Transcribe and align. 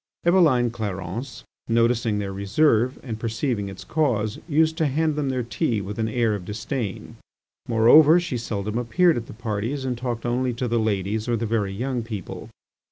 Eveline 0.25 0.71
Clarence, 0.71 1.43
noticing 1.67 2.17
their 2.17 2.33
reserve 2.33 2.97
and 3.03 3.19
perceiving 3.19 3.69
its 3.69 3.83
cause, 3.83 4.39
used 4.49 4.75
to 4.77 4.87
hand 4.87 5.15
them 5.15 5.29
their 5.29 5.43
tea 5.43 5.79
with 5.79 5.99
an 5.99 6.07
air 6.09 6.33
of 6.33 6.43
disdain. 6.43 7.17
Moreover, 7.67 8.19
she 8.19 8.39
seldom 8.39 8.79
appeared 8.79 9.15
at 9.15 9.27
the 9.27 9.33
parties 9.33 9.85
and 9.85 9.95
talked 9.95 10.25
only 10.25 10.53
to 10.55 10.67
the 10.67 10.79
ladies 10.79 11.29
or 11.29 11.37
the 11.37 11.45
very 11.45 11.71
young 11.71 12.01
people. 12.01 12.49